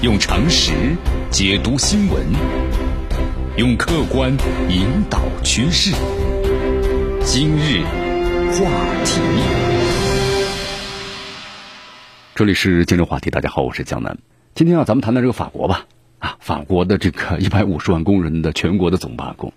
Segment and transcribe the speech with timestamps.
[0.00, 0.96] 用常识
[1.28, 2.24] 解读新闻，
[3.56, 4.30] 用客观
[4.68, 5.90] 引导趋势。
[7.24, 7.82] 今日
[8.52, 8.70] 话
[9.04, 9.20] 题，
[12.36, 13.28] 这里是今日话题。
[13.28, 14.16] 大家好，我是江南。
[14.54, 15.86] 今天啊，咱们谈谈这个法国吧。
[16.20, 19.52] 啊，法国的这个 一百五十万工人的全国的总罢工，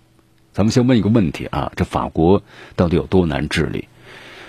[0.52, 2.42] 咱们先问一个问题啊，这法国
[2.74, 3.86] 到底有多难治理？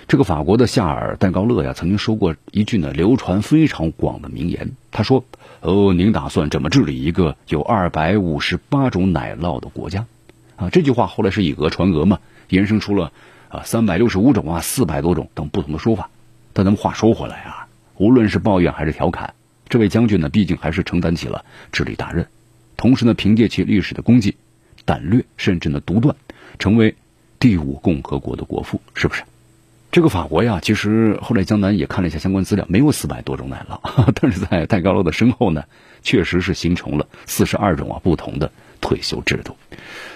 [0.08, 4.72] 这个法国的夏尔戴高乐呀，曾经说过一句呢，流传非常广的名言。
[4.92, 5.24] 他说
[5.62, 10.06] ：“哦，您打算怎么治理一个有二百五十八种奶酪的国家？”
[10.56, 13.12] 啊，这句话后来是以讹传讹嘛，延伸出了
[13.50, 16.10] 啊三百六十五种啊四百多种等不同的说法。
[16.52, 17.68] 但咱们话说回来啊，
[17.98, 19.34] 无论是抱怨还是调侃，
[19.68, 22.28] 这位将军呢，毕竟还是承担起了治理大任，
[22.78, 24.36] 同时呢，凭借其历史的功绩、
[24.86, 26.16] 胆略，甚至呢独断，
[26.60, 26.94] 成为
[27.40, 29.24] 第五共和国的国父，是不是？
[29.94, 35.66] 这个法国呀，其实后来江南也看了一下相关资料，没有四百多种奶酪， 但是在戴高乐的身后呢，
[36.02, 39.56] 确实是形成了四十二种啊不同的退休制度。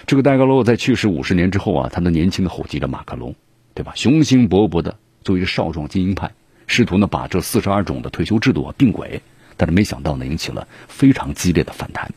[0.04, 3.36] 这个戴高乐在去世五十年之后啊，他的年轻的后继者马克龙，
[3.72, 3.92] 对吧？
[3.94, 6.32] 雄心勃勃的作为少壮精英派，
[6.66, 9.22] 试图呢把这四十二种的退休制度啊并轨，
[9.56, 12.10] 但是没想到呢引起了非常激烈的反弹。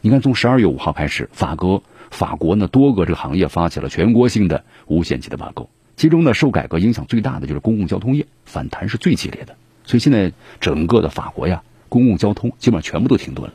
[0.00, 5.68] 你看，从十二月五号开始，法国法国呢多个这个行业发起了全国性的无限期的罢工。
[5.96, 9.56] 其中呢，受改革影响最大的就是公共交通业，反弹是最激烈的。
[9.84, 13.54] 所以现在整个的法国呀，公共交通基本上全部都停顿了，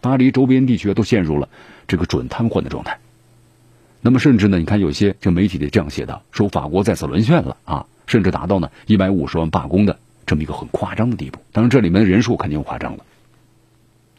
[0.00, 1.48] 巴黎周边地区都陷入了
[1.86, 2.98] 这个准瘫痪的状态。
[4.00, 11.40] 那么甚至呢，你看有些这媒体的这样写的，说法国再次沦陷了啊，甚至达到呢一百五十万罢工的这么一个很夸张的地步。
[11.52, 13.04] 当然，这里面人数肯定夸张了。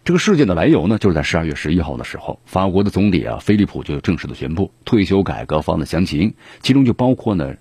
[0.08, 7.58] 这个事件的来由呢，就是在十二月十一号的时候，法国的总理啊，菲利普就正式的宣布退休改革方案的详情，其中就包括呢，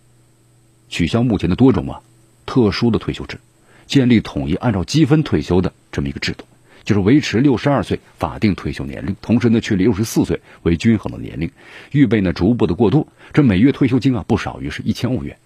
[0.89, 2.03] 取消目前的多种啊
[2.47, 3.41] 特殊的退休制，
[3.89, 6.45] 建立统一按照积分退休的这么一个制度，
[6.85, 11.51] 就是维持六十二岁法定退休年龄，同时呢，确立六十四岁为均衡的年龄，
[11.91, 15.37] 预备呢逐步的过渡，这每月退休金啊不少于是一千欧元，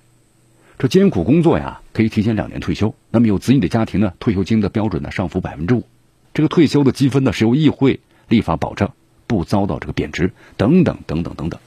[0.79, 5.85] 这艰苦工作呀可以提前两年退休，那么有子女的家庭呢，退休金的标准呢上浮百分之五。
[6.41, 8.95] 这个退休的积分呢是由议会立法保障，
[9.27, 11.61] 不遭到这个贬值等等等等等等。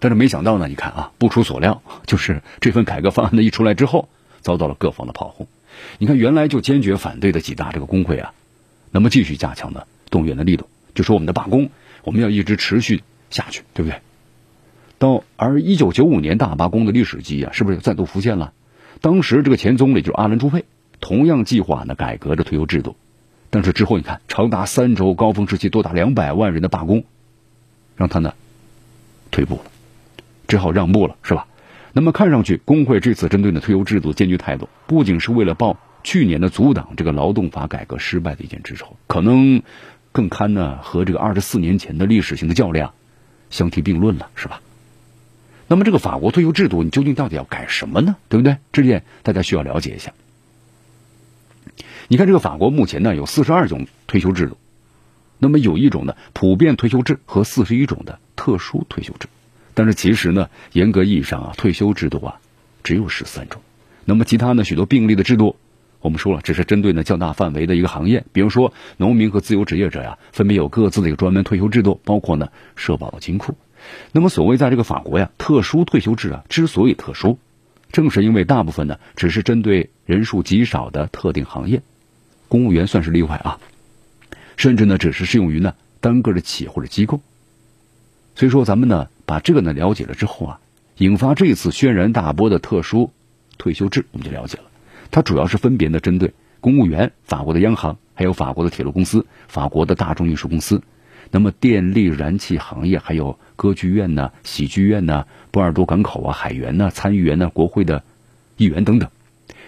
[0.00, 4.08] 但是没想到呢，你看啊，不出所料， 就是这份改革方案呢一出来之后，
[4.40, 5.46] 遭到了各方的炮轰。
[5.98, 8.34] 你看，原来就坚决反对的几大这个工会啊，
[8.90, 11.70] 那么继续加强呢动员的力度，就说我们的罢工
[12.02, 14.00] 我们要一直持续下去，对不对？
[14.98, 18.54] 到而一九九五年大罢工的历史记忆啊，是不是再度浮现了？
[19.00, 20.64] 当时这个前总理就是阿伦·朱佩，
[20.98, 22.96] 同样计划呢改革这退休制度。
[23.50, 27.04] 但是之后你看，长达三周高峰时期多达两百万人的罢工，
[27.96, 28.34] 让他呢
[29.32, 29.64] 退步了，
[30.46, 31.46] 只好让步了，是吧？
[31.92, 39.62] 那么看上去工会这次针对的退休制度坚决态度，不仅是为了报去年的阻挡这个劳动法改革失败的一件之仇，可能
[40.12, 42.94] 更堪呢和这个二十四年前的历史性的较量
[43.50, 44.62] 相提并论了，是吧？
[45.66, 48.14] 那么这个法国退休制度，你究竟到底要改什么呢？
[48.28, 48.58] 对不对？
[48.72, 50.12] 这点大家需要了解一下。
[52.12, 54.56] 你看，这个法国目前呢有四十二种退休制度，
[55.38, 59.28] 那么有一种呢普遍退休制和四十一种的特殊退休制，
[59.74, 62.40] 但是其实呢严格意义上啊退休制度啊
[62.82, 63.62] 只有十三种，
[64.04, 65.54] 那么其他呢许多并立的制度，
[66.00, 73.56] 我们说了只是针对呢较大范围的一个行业，比如说农民和自由职业者呀分别有各自的一个专门退休制度，包括呢社保的金库。
[74.10, 77.38] 那么所谓在这个法国呀特殊退休制啊之所以特殊，
[77.92, 81.82] 正是因为大部分呢只是针对人数极少的特定行业。
[82.50, 83.60] 公务员算是例外啊，
[84.56, 87.20] 甚至呢只是适用于呢单个的企业或者机构。
[88.34, 90.60] 所以说，咱们呢把这个呢了解了之后啊，
[90.96, 93.12] 引发这次轩然大波的特殊
[93.56, 94.64] 退休制，我们就了解了。
[95.12, 100.82] 它主要是分别呢针对公务员、法国的央行、还有法国的铁路公司、法国的大众运输公司，
[101.30, 108.02] 那么电力、燃气行业，还有歌剧院呢、喜剧院呢、波尔多港口啊、海员呢、参议员呢、国会的
[108.56, 109.08] 议员等等。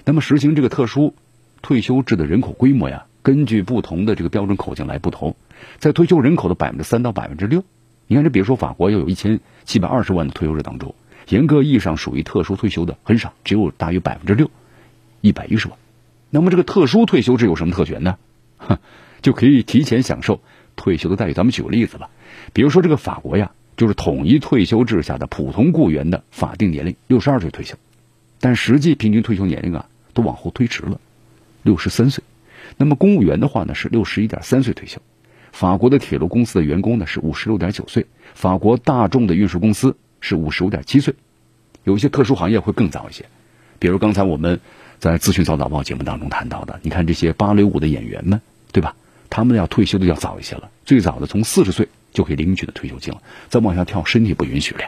[0.04, 1.14] 那么实行这个特殊。
[1.62, 5.36] 退休制的人口规模呀，根据不同的这个标准口径来不同，
[5.78, 7.64] 在退休人口的百分之三到百分之六，
[8.08, 10.94] 你看这别说法国要有一千七百二十万的退休者当中，
[11.28, 14.50] 严格意义上属于特殊退休的很少，只有大约百分之六，
[15.20, 15.78] 一百一十万。
[16.30, 18.16] 那么这个特殊退休制有什么特权呢？
[19.22, 20.40] 就可以提前享受
[20.74, 21.32] 退休的待遇。
[21.32, 22.10] 咱们举个例子吧，
[22.52, 27.76] 比如说这个法国呀，就是统一退休制下的普通雇员的法定年龄六十二岁退休，
[28.40, 31.00] 但实际平均退休年龄啊都往后推迟了。
[31.62, 32.22] 六十三岁，
[32.76, 35.00] 那么公务员的话呢是六十一点三岁退休，
[35.52, 41.14] 法国的铁路公司的员工呢是五十六点九岁，法国大众的运输公司是五十五点七岁，
[41.84, 43.26] 有一些特殊行业会更早一些，
[43.78, 44.60] 比如刚才我们
[44.98, 48.40] 在资讯早早报节目当中谈到的，你看这些芭蕾舞的演员们，
[48.72, 48.94] 对吧？
[49.30, 54.84] 他们要退休的要早一些了，最早的从四十岁就可以领取的退休金了，再往下跳身体不允许了。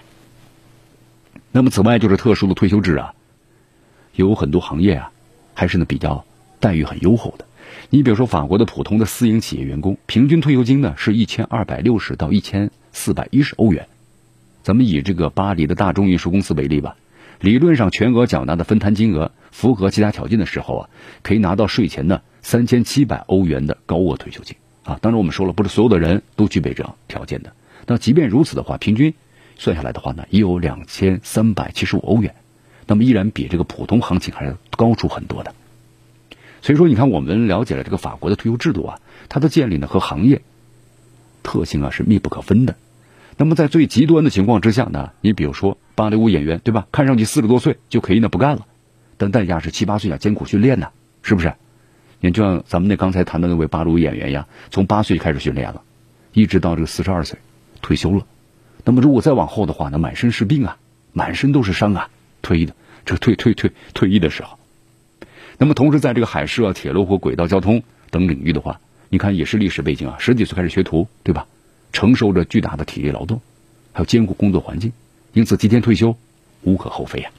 [1.51, 3.15] 那么此外就是特殊的退休制啊，
[4.15, 5.13] 有很多行业啊，
[5.55, 6.27] 还是呢比较
[6.65, 7.45] 待遇很优厚的。
[7.91, 13.87] 你比如说法国的普通的私营企业员工，平均退休金呢是一千二百六十到一千四百一十欧元。
[14.63, 16.97] 咱们以这个巴黎的大众运输公司为例吧，
[17.41, 20.89] 理论上全额缴纳的分摊金额符合其他条件的时候啊，
[21.23, 24.99] 可以拿到税前的三千七百欧元的高额退休金啊。
[25.03, 27.53] 当然我们说了，不是所有的人都具备这样条件的。
[27.87, 29.13] 那即便如此的话，平均
[29.59, 32.35] 算下来的话呢，也有两千三百七十五欧元，
[32.87, 35.55] 那么依然比这个普通行情还是高出很多的。
[36.65, 40.41] 所以说，你看我们了解了这个法国的退休制度啊，它的建立呢和行业
[41.43, 42.75] 特性啊是密不可分的。
[43.37, 46.87] 那么在最极端的情况之下呢，你比如说芭蕾舞演员，对吧？
[46.91, 48.65] 看上去四十多岁就可以呢不干了，
[49.19, 50.89] 但代价是七八岁要艰苦训练呢，
[51.21, 51.53] 是不是？
[52.21, 55.83] 你就像咱们那刚才谈的那位芭蕾舞演员呀，从八岁就开始训练了，
[56.33, 57.39] 一直到这个四十二岁
[57.83, 58.25] 退休了。
[58.85, 60.79] 那么如果再往后的话呢，满身是病啊，
[61.13, 62.09] 满身都是伤啊，
[62.41, 62.75] 退役的
[63.05, 64.59] 这退退退退役的时候，
[65.59, 71.47] 那么同时在这个海事啊、铁路或轨道交通等领域的话，你看也是历史背景啊，十几岁开始学徒，对吧？
[71.93, 73.41] 承受着巨大的体力劳动，
[73.93, 74.93] 还有艰苦工作环境，
[75.33, 76.17] 因此提前退休
[76.63, 77.31] 无可厚非呀。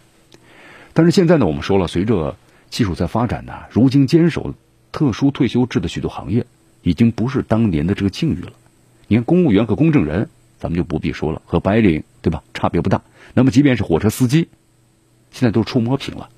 [0.94, 2.38] 但是现在呢，我们说了，随着
[2.70, 4.56] 技术在发展呢，如今坚守
[4.94, 6.46] 特殊退休制的许多行业
[6.84, 8.54] 已经不是当年的这个境遇了。
[9.08, 13.02] 你看，公务员和公证人，咱们就不必说了，和白领对吧，差别不大。
[13.34, 14.48] 那么，即便是火车司机，
[15.32, 16.30] 现在都是触摸屏了，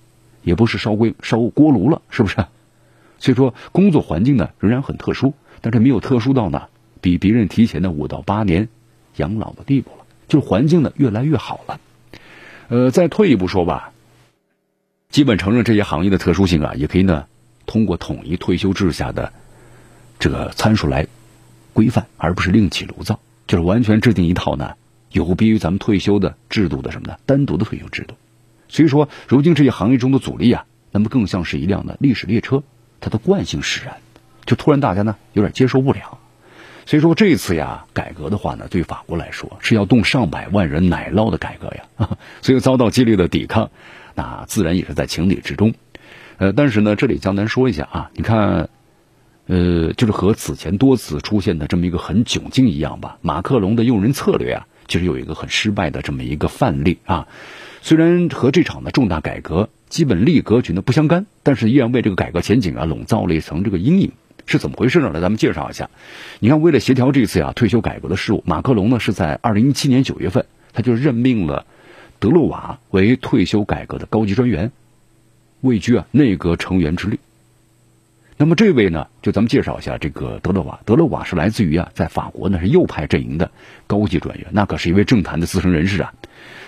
[0.47, 2.38] 也不是烧锅烧锅炉了，是不是？
[3.19, 6.67] 所以说，工作环境呢仍然很特殊，但是没有特殊到呢。
[6.99, 8.69] 比别人提前的五到八年
[9.17, 11.79] 养老的地步了，就是环境呢越来越好了。
[12.69, 13.91] 呃，再退一步说吧，
[15.09, 17.27] 基本承认这些行业的特殊性啊，也可以呢
[17.65, 19.31] 通过统一退休制下的
[20.17, 21.07] 这个参数来
[21.73, 24.73] 规范，而不是另起炉灶，就是完全制定一套呢
[25.11, 28.15] 有别于咱们退休的制度的什么呢单独的退休制度。
[28.69, 32.63] 所以说，如今这些行业中的阻力啊，那么更像是一辆呢历史列车，
[32.99, 33.97] 它的惯性使然，
[34.45, 36.19] 就突然大家呢有点接受不了。
[36.85, 43.71] 所以说这次呀，改革的话呢，对法国来说是要动上百万人奶酪的改革呀， 所以遭到激烈的抵抗，
[44.15, 45.73] 那自然也是在情理之中。
[46.37, 48.69] 呃，但是呢，这里江南说一下啊，你看，
[49.47, 57.28] 呃，就是和此前多次出现的这么一个很窘境一样吧，马克龙的用人策略啊，其实有一个很失败的这么一个范例啊。
[57.81, 64.12] 虽然和这场的重大改革基本利益格局呢不相干，但是依然为这个改革前景啊笼罩了一层这个阴影。
[64.45, 65.12] 是怎么回事呢？
[65.13, 65.89] 来，咱们介绍一下。
[66.39, 71.66] 你看，为了协调这次呀退休改革的事务，马克龙呢是在二零一七年九月份，他就任命了
[72.19, 74.72] 德洛瓦为退休改革的高级专员，
[75.60, 77.19] 位居啊内阁成员之列。
[78.38, 80.80] 那么这位呢，就咱们介绍一下这个德勒瓦。
[80.86, 83.51] 德勒瓦是来自于啊，在法国呢是右派阵营的
[83.88, 86.13] 高级专员，那可是一位政坛的资深人士啊。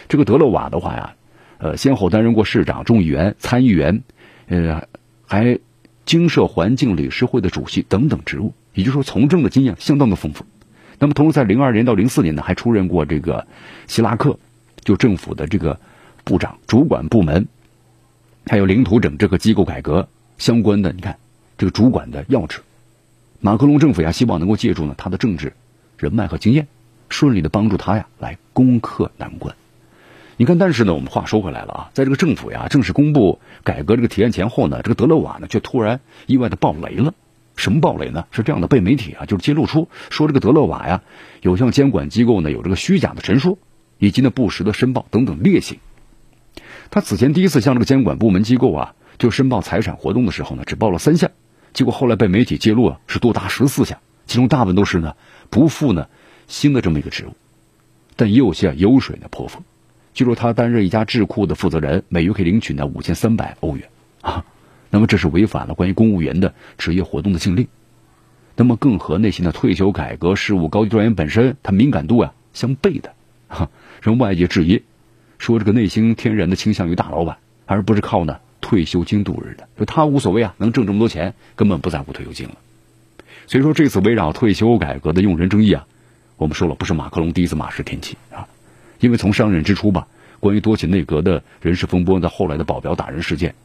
[0.07, 1.13] 这个德勒瓦的话呀，
[1.59, 4.01] 呃，先后担任过市长、众议员、参议员，
[4.47, 4.87] 呃，
[5.25, 5.59] 还。
[6.05, 10.43] 经社环境理事会的主席等等职务，也就是说从政的经验相当的丰富。
[10.97, 13.45] 那么同时在零二年到零四年呢，还出任过这个
[13.85, 14.39] 希拉克
[14.83, 15.79] 就政府的这个
[16.23, 17.47] 部长，主管部门，
[18.47, 21.18] 还有领土整这个机构改革相关的，你看
[21.59, 22.61] 这个主管的要职。
[23.41, 25.51] 马克龙政府呀，希望能够借助呢他的政治
[25.97, 26.67] 人脉和经验，
[27.09, 29.55] 顺利的帮助他呀来攻克难关。
[30.37, 37.13] 你看，但是呢，我们话说回来了啊，在这个政府呀正式公布改革这个提案前后呢，这个德勒瓦呢却突然意外的爆雷了。
[37.57, 38.25] 什么爆雷呢？
[38.31, 41.01] 是这样的，被媒体啊就是揭露出说这个德勒瓦呀
[41.41, 43.59] 有向监管机构呢有这个虚假的陈述，
[43.97, 45.79] 以及呢不实的申报等等劣行。
[46.89, 51.31] 他此前第一次向这个监管部门机构啊就申报财产活动的时候呢，只报了三项，
[51.73, 55.15] 结果后来被媒体揭露啊是多达十四项，其中大部分都是呢
[55.49, 56.07] 不负呢
[56.47, 57.35] 新的这么一个职务，
[58.15, 59.61] 但也有些油水呢泼妇。
[60.13, 63.87] 据说他担任一家智库的负责人，每月可以领取呢五千三百欧元。
[64.21, 64.43] 啊，
[64.89, 67.67] 那么这是违反了关于公务员的职业活动的禁令，
[68.55, 73.13] 那么更和那些呢退休改革事务高级专员本身他敏感度啊相悖的，
[73.47, 73.69] 哈，
[74.01, 74.83] 让外界质疑，
[75.37, 82.55] 说这个内心天然的倾向于大老板，而不是靠呢退休金度日的，就他无所谓啊，能挣这么多钱，根本不在乎退休金了。
[83.47, 85.87] 所以说这次围绕退休改革的用人争议啊，
[86.37, 88.47] 我们说了不是马克龙第一次马失天启啊。
[88.99, 90.07] 因为从上任之初吧，
[90.39, 93.55] 关于多起内阁的人事风波，到后来的保镖打人事件，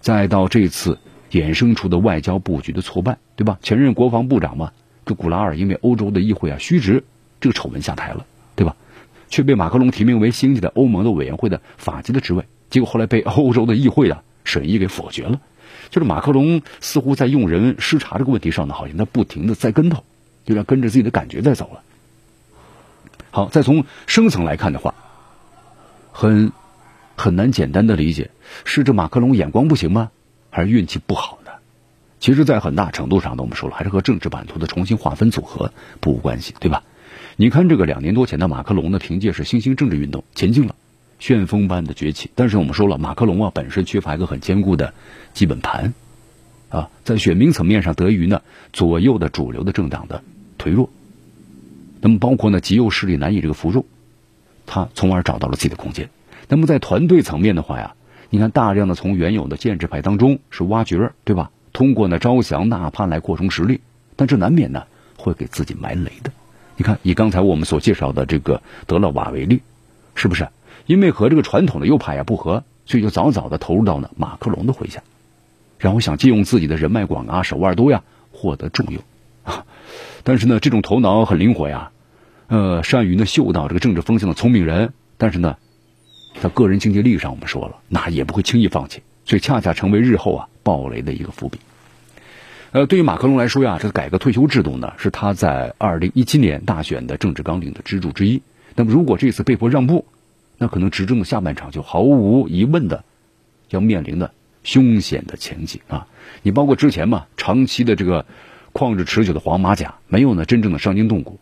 [0.00, 0.98] 再到这次
[1.30, 3.58] 衍生出的外交布局的挫败，对吧？
[3.62, 4.72] 前任国防部长嘛，
[5.06, 7.04] 这古拉尔因为欧洲的议会啊虚职，
[7.40, 8.76] 这个丑闻下台了，对吧？
[9.30, 15.40] 却被马克龙提名为新的欧盟的委员会的法籍的职位，结果后来被欧洲的议会啊审议给否决了。
[15.90, 20.04] 就是马克龙似乎在用人失察这个问题上呢，好像在不停的栽跟头，
[20.44, 21.82] 有点跟着自己的感觉在走了。
[23.30, 24.94] 好，再从深层来看的话，
[26.12, 26.52] 很
[27.16, 28.30] 很难简单的理解，
[28.64, 30.10] 是这马克龙眼光不行吗？
[30.50, 31.50] 还是运气不好呢？
[32.20, 36.84] 其实，在很大程度上呢，我们说了，还是和政治版图的重新划分组合不无关系，对吧？
[37.36, 40.76] 你看，这个两年多前的马克龙呢，凭借是新兴政治运动前进了，
[41.22, 42.32] 旋风般的崛起。
[42.34, 44.92] 但是我们说了，马克龙啊本身缺乏一个很坚固的
[45.34, 45.94] 基本盘，
[46.68, 50.24] 啊，在选民层面上得益于呢左右的主流的政党的
[50.58, 50.90] 颓弱。
[52.00, 53.84] 那么包括呢极右势力难以这个服众，
[54.66, 56.10] 他从而找到了自己的空间。
[56.48, 57.94] 那么在团队层面的话呀，
[58.30, 61.52] 你看大量的从原有的建制派当中是挖掘，对吧？
[61.72, 63.80] 通过呢招降纳叛来扩充实力，
[64.16, 64.86] 但这难免呢
[65.16, 66.32] 会给自己埋雷的。
[66.76, 69.60] 你看，以刚才我们所介绍的这个德勒瓦为例，
[70.16, 70.48] 是不是？
[70.86, 75.02] 因为和这个传统的右派呀不合，所以就早早的投入到了马克龙的麾下，
[75.78, 79.02] 然后想借用自己的人脉广啊、手腕多呀，获得重用。
[79.44, 79.64] 啊。
[80.24, 81.90] 但是呢，这种头脑很灵活呀，
[82.46, 85.56] 呃，善于呢嗅到这个政治风向的聪明人，但是呢，
[86.40, 91.58] 在个人经济利益上，我们说了，那也不会轻易放弃，所以恰恰成为日后啊暴雷的一个伏笔。
[92.70, 98.42] 呃，对于马克龙来说呀，这个改革退休制度呢，是他在二零一七年大选的政治纲领的支柱之一。
[98.76, 100.06] 那么，如果这次被迫让步，
[100.62, 103.04] 那可能执政的下半场就毫无疑问的
[103.70, 106.06] 要面临的凶险的前景啊！
[106.44, 108.24] 你包括之前嘛，长期的这个
[108.72, 111.40] 旷日持久的黄马甲，没有呢真正的伤筋动骨。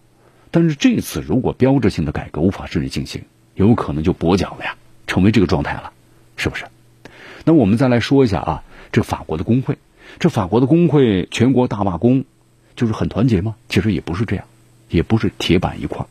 [0.51, 3.23] 但是这次如果标志性的改革无法顺利进行，
[3.57, 4.75] 有可能就跛脚了呀，
[5.07, 5.93] 成为这个状态了，
[6.39, 6.65] 是不是？
[7.45, 9.77] 那我们再来说一下啊，这法国的工会。
[10.19, 12.25] 这法国的工会全国大罢工，
[12.75, 13.55] 就是很团结吗？
[13.69, 14.47] 其实也不是这样，
[14.89, 16.07] 也不是铁板一块。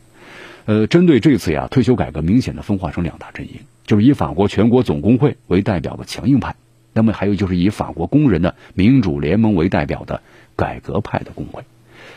[0.66, 6.54] 呃，针对这次呀退休改革，明显的分化成两大阵营，就是以法国全国总工会为代表的强硬派，
[6.92, 10.22] 那么还有就是以法国工人的民主联盟为代表的
[10.56, 11.64] 改革派的工会。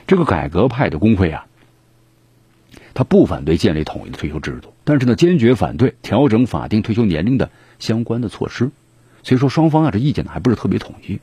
[0.06, 1.46] 这个改革派的工会啊，
[2.94, 8.72] 他不反对建立统一的退休制度，但是呢，坚决反对调整法定退休年龄的相关的措施。
[9.24, 11.20] 所以说，双方啊这意见呢还不是特别统一。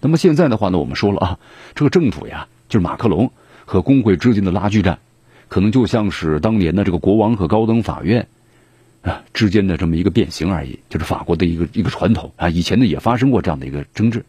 [0.00, 1.38] 那么现在的话呢，我们说了啊，
[1.74, 3.30] 这个政府呀，就是马克龙
[3.64, 4.98] 和工会之间的拉锯战，
[5.50, 8.28] 可能就像是当年的这个国王和高等法院
[9.02, 12.48] 啊之间的这么一个变形而已，就是法国的一个一个传统啊。
[12.48, 14.24] 以前呢也发生过这样的一个争执。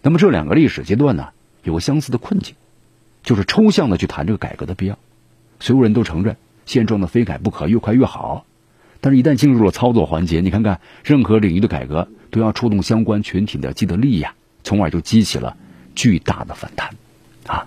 [0.00, 1.30] 那么这两个历史阶段呢，
[1.64, 2.54] 有个相似的困境，
[3.22, 4.96] 就是抽象的去谈这个改革的必要，
[5.58, 8.46] 所有人都承认现状的非改不可，越快越好。
[9.00, 14.34] 但是，一旦进入了操作环节，你看看任何领域的改革都要触动相关群体的既得利益呀。
[14.62, 15.56] 从而就激起了
[15.94, 16.90] 巨大的反弹，
[17.46, 17.66] 啊！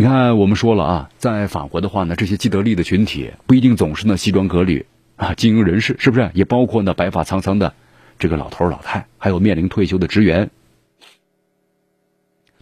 [0.00, 6.30] 你看，我们说了啊，在法国的话呢，这些既得利的群体不一定总是呢西装革履啊，精英人士是不是？
[6.32, 7.74] 也包括呢白发苍苍的
[8.18, 10.48] 这个老头老太，还有面临退休的职员。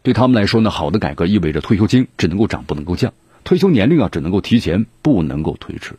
[0.03, 3.13] 对他们来说呢，好的改革意味着退休金只能够涨不能够降，
[3.45, 5.95] 退休年龄啊只能够提前不能够推迟。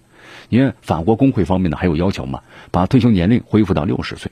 [0.50, 4.30] 你看法国工会方面呢还有要求嘛，把退休年龄恢复到六十岁。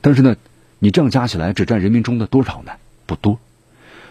[0.00, 0.36] 但是呢。
[0.84, 2.72] 你这样加起来只占人民中的多少呢？
[3.06, 3.38] 不多。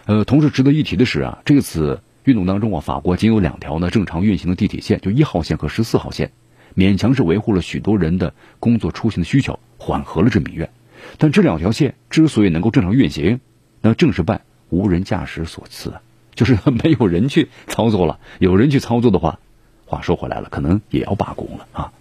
[0.04, 6.32] 呃，同时值得一提的是啊，这次运动当中啊，法国仅有两条呢正常运行的地铁线，就一号线和十四号线，
[6.76, 10.70] 勉强是维护了许多人的工作出行的需求，缓和了这民怨。
[11.18, 13.40] 但这两条线之所以能够正常运行，
[13.80, 16.00] 那正是拜无人驾驶所赐啊，
[16.34, 18.18] 就是没有人去操作了。
[18.38, 19.38] 有人去操作的话，
[19.86, 21.92] 话说回来了，可能也要罢工了啊。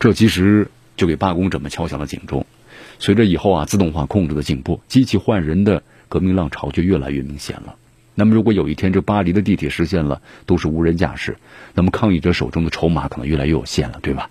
[0.00, 2.46] 这其实就给罢工者们敲响了警钟。
[2.98, 5.82] 随着以后啊自动化控制的进步，机器换人的
[6.14, 7.74] 革命浪潮就越来越明显了。
[8.14, 11.36] 那么，如果有一天这巴黎的地铁实现了都是无人驾驶，
[11.74, 14.30] 那么抗议者手中的筹码可能越来越有限了，对吧？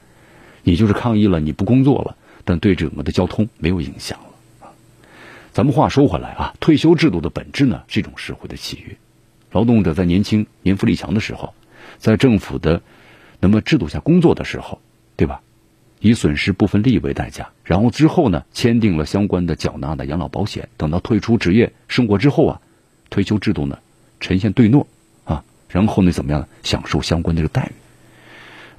[0.64, 4.70] 你就是抗议了，你不工作了，但对整个的交通没有影响了。
[5.52, 8.96] 咱们话说回来啊，退休制度的本质呢是一种社会的契约，
[9.52, 11.54] 劳动者在年轻、年富力强的时候，
[11.98, 12.82] 在政府的
[13.42, 14.80] 那么制度下工作的时候，
[15.18, 15.42] 对吧？
[16.04, 20.68] 以损失部分利益为代价，然后之后呢，签订了相关的缴纳的养老保险。
[20.76, 22.62] 等到退出职业生活之后啊，
[23.10, 23.80] 退休制度呢
[24.20, 24.86] 呈现对诺
[25.24, 27.72] 啊，然后呢怎么样呢享受相关的这个待遇？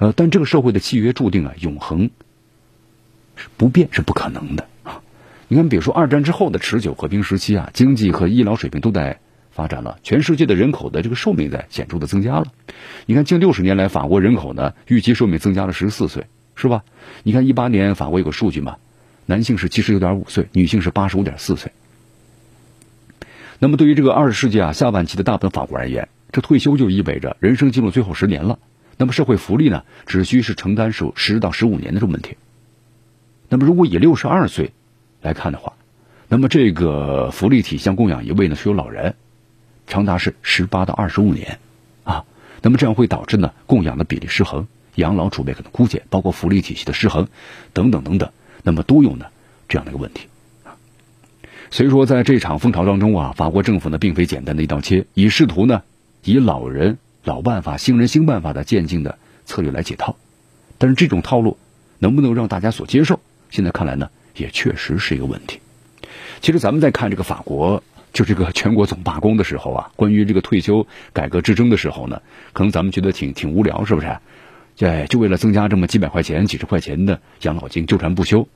[0.01, 2.11] 呃，但这个社会的契约注定啊，永恒
[3.57, 5.01] 不变是不可能的啊。
[5.49, 9.19] 你看，比如说二战之后的持久和平时期啊，经济和医疗水平都在
[9.51, 12.49] 发展了，全世界的人口的这个寿命在显著的增加了。
[13.07, 16.27] 你看，近六十年来，法国人口呢预期寿命增加了十四岁。
[16.55, 16.85] 是吧？
[17.23, 18.77] 你看一八年法国有个数据嘛，
[19.27, 21.73] 男性是七十九点五岁，女性是八十五点四岁。
[23.59, 28.59] 那么对于这个二十世纪啊下半期的大部分法国而言，这退休就意味着人生进入最后十年了。
[28.97, 32.37] 那么社会福利呢，只需是承担十十到十五年的这个问题。
[33.49, 34.73] 那么如果以六十二岁
[35.23, 35.75] 来看的话，
[36.29, 39.15] 那么这个福利体系供养一位呢，是有老人，
[39.87, 41.59] 长达是十八到二十五年，
[42.05, 42.25] 啊，
[42.63, 47.29] 那么这样会导致呢供养的比例失衡，养老储备可能枯竭，包括福利体系的失衡
[47.73, 48.31] 等等等等，
[48.63, 49.27] 那么都有呢
[49.69, 50.29] 这样的一个问题
[50.65, 50.77] 啊。
[51.71, 55.83] 所以说，在这场风潮当中啊，法国政府呢并非简单的一刀切，以试图呢
[56.23, 60.17] 以老人老办法、新人新办法的渐进的策略来解套，
[60.79, 61.59] 但是这种套路
[61.99, 63.21] 能不能让大家所接受？
[63.51, 65.61] 现在看来呢，也确实是一个问题。
[66.41, 67.83] 其实咱们在看这个法国，
[68.13, 72.21] 就这个全国总罢工的时候啊，关于这个退休改革之争的时候呢，
[72.53, 74.17] 可能咱们觉得挺挺无聊，是不是？
[74.81, 78.49] 哎，就为了增加这么几百块钱、几十块钱的养老金，纠缠不休。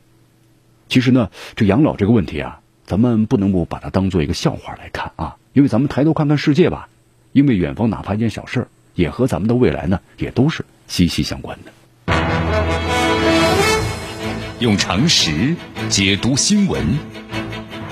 [0.89, 6.89] 其实呢，这养老这个问题啊，咱们不能不把它当做一个笑话来看啊，因为咱们抬头看看世界吧，
[7.33, 11.73] 因为远方哪怕一件小事儿，也和咱们的未来呢，也都是息息相关的。
[14.59, 15.55] 用常识
[15.89, 16.99] 解读新闻。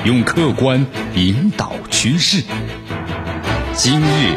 [0.04, 2.42] 用客观引导趋势。
[3.74, 4.34] 今日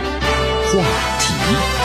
[0.65, 0.81] 话
[1.19, 1.78] 题。